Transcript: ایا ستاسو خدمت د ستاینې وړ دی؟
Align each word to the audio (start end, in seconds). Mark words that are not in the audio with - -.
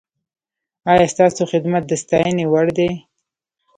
ایا 0.91 1.05
ستاسو 1.13 1.41
خدمت 1.51 1.83
د 1.87 1.91
ستاینې 2.03 2.45
وړ 2.51 2.67
دی؟ 2.77 2.89